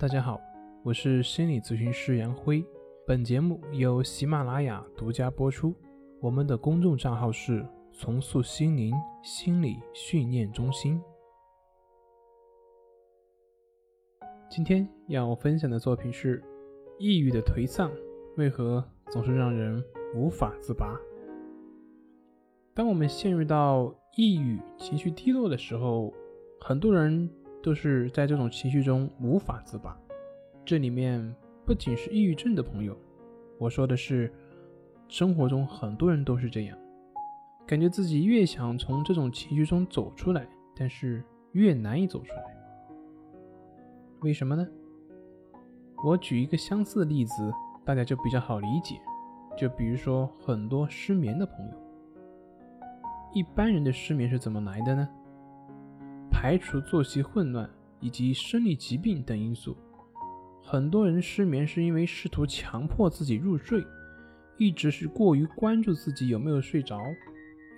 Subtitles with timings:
[0.00, 0.40] 大家好，
[0.82, 2.64] 我是心理咨询师杨辉。
[3.06, 5.74] 本节目由喜马拉雅独家播出。
[6.22, 10.98] 我们的公众账号是“重塑心灵心理训练中心”。
[14.48, 16.42] 今天要分享的作品是：
[16.98, 17.92] 抑郁的颓丧
[18.38, 20.98] 为何总是让人无法自拔？
[22.72, 26.10] 当我们陷入到抑郁、情绪低落的时候，
[26.58, 27.30] 很多人。
[27.62, 29.96] 都是在这种情绪中无法自拔。
[30.64, 31.34] 这里面
[31.64, 32.96] 不仅是抑郁症的朋友，
[33.58, 34.32] 我说的是
[35.08, 36.78] 生活中很多人都是这样，
[37.66, 40.46] 感觉自己越想从这种情绪中走出来，
[40.76, 42.56] 但是越难以走出来。
[44.20, 44.66] 为什么呢？
[46.04, 47.52] 我举一个相似的例子，
[47.84, 48.96] 大家就比较好理解。
[49.56, 51.72] 就比如说很多失眠的朋友，
[53.32, 55.08] 一般人的失眠是怎么来的呢？
[56.40, 57.68] 排除作息混乱
[58.00, 59.76] 以及生理疾病等因素，
[60.62, 63.84] 很多人失眠是因为试图强迫自己入睡，
[64.56, 66.98] 一直是过于关注自己有没有睡着，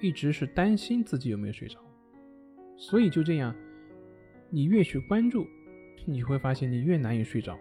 [0.00, 1.80] 一直是担心自己有没有睡着，
[2.76, 3.52] 所以就这样，
[4.48, 5.44] 你越去关注，
[6.06, 7.58] 你会发现你越难以睡着，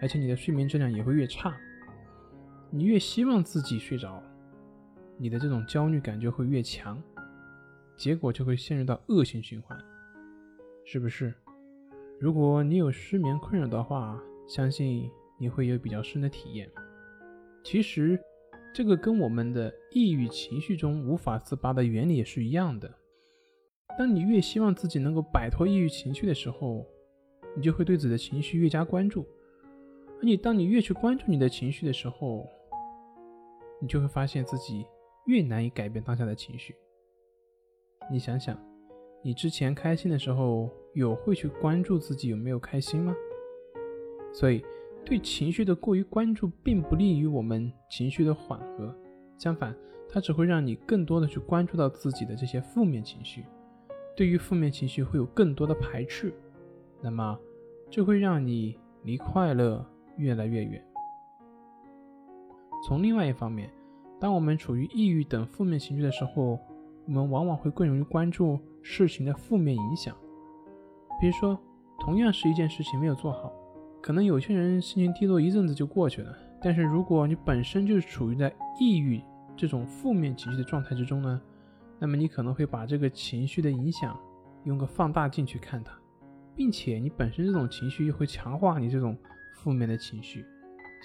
[0.00, 1.56] 而且你的睡眠质量也会越差。
[2.68, 4.20] 你越希望自己睡着，
[5.18, 7.00] 你的这种焦虑感就会越强，
[7.96, 9.78] 结果就会陷入到恶性循环。
[10.84, 11.32] 是不是？
[12.20, 16.70] 如果你有失眠困扰的话，相信你会有比较深的体验。
[17.64, 18.20] 其实，
[18.74, 22.92] 这个跟我们的抑郁情绪中无法自拔的原理也是一样的。
[23.98, 26.86] 当你越希望自己能够摆脱抑郁情绪的时候，
[27.56, 29.26] 你就会对自己的情绪越加关注。
[30.20, 32.48] 而你当你越去关注你的情绪的时候，
[33.80, 34.86] 你就会发现自己
[35.26, 36.74] 越难以改变当下的情绪。
[38.10, 38.71] 你想想。
[39.24, 43.14] 你之前开心的时候，有会去关注自己有没有开心吗？
[44.32, 44.64] 所以，
[45.04, 48.92] 对情绪的过于关注，并不利于我们情绪的缓和。
[49.38, 49.72] 相反，
[50.08, 53.44] 它只会让你更多的去关注到自己的这些负面情绪，
[54.16, 56.34] 对于负面情绪会有更多的排斥。
[57.00, 57.38] 那么，
[57.88, 59.86] 这会让你离快乐
[60.16, 60.84] 越来越远。
[62.88, 63.70] 从另外一方面，
[64.18, 66.58] 当我们处于抑郁等负面情绪的时候，
[67.06, 70.16] 我们往往会更容易关注事情的负面影响，
[71.20, 71.58] 比如说，
[71.98, 73.52] 同样是一件事情没有做好，
[74.00, 79.20] 可能有些人心情低落一阵子就过去了，但是如果你本身就是处于在抑郁
[79.56, 81.40] 这种负面情绪的状态之中呢，
[81.98, 84.18] 那么你可能会把这个情绪的影响
[84.64, 85.92] 用个放大镜去看它，
[86.54, 89.16] 并且你本身这种情绪又会强化你这种
[89.56, 90.44] 负面的情绪，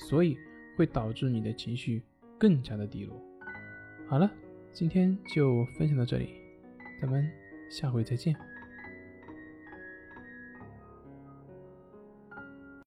[0.09, 0.37] 所以
[0.77, 2.03] 会导致你的情绪
[2.37, 3.19] 更加的低落。
[4.07, 4.29] 好了。
[4.73, 6.29] 今天就分享到这里，
[7.01, 7.27] 咱们
[7.69, 8.35] 下回再见。